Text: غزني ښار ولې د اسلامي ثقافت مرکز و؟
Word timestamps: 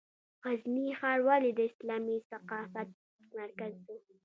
غزني 0.45 0.85
ښار 0.99 1.19
ولې 1.27 1.51
د 1.57 1.59
اسلامي 1.69 2.17
ثقافت 2.31 2.89
مرکز 3.37 3.73
و؟ 3.85 3.87